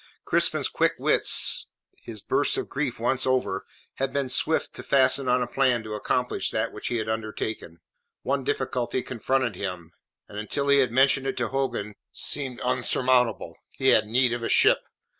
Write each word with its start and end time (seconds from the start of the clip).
Crispin's 0.25 0.67
quick 0.67 0.95
wits 0.97 1.67
his 2.01 2.23
burst 2.23 2.57
of 2.57 2.67
grief 2.67 2.99
once 2.99 3.27
over 3.27 3.67
had 3.97 4.11
been 4.11 4.29
swift 4.29 4.73
to 4.73 4.81
fasten 4.81 5.27
on 5.29 5.43
a 5.43 5.47
plan 5.47 5.83
to 5.83 5.93
accomplish 5.93 6.49
that 6.49 6.73
which 6.73 6.87
he 6.87 6.97
had 6.97 7.07
undertaken. 7.07 7.81
One 8.23 8.43
difficulty 8.43 9.03
confronted 9.03 9.55
him, 9.55 9.91
and 10.27 10.39
until 10.39 10.69
he 10.69 10.79
had 10.79 10.91
mentioned 10.91 11.27
it 11.27 11.37
to 11.37 11.49
Hogan 11.49 11.93
seemed 12.11 12.59
unsurmountable 12.65 13.57
he 13.73 13.89
had 13.89 14.07
need 14.07 14.33
of 14.33 14.41
a 14.41 14.49
ship. 14.49 14.79